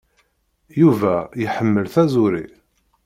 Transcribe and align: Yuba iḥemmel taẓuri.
Yuba 0.81 1.15
iḥemmel 1.45 1.85
taẓuri. 1.93 2.45